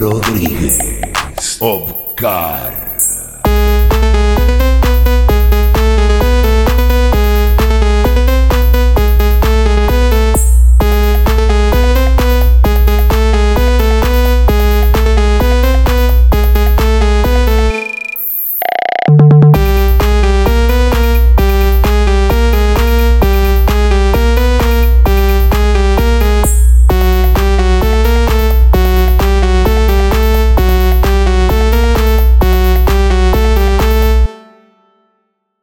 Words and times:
Rodríguez. 0.00 0.78
Obcar. 1.60 2.89